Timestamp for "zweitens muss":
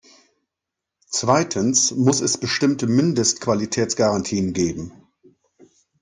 1.11-2.21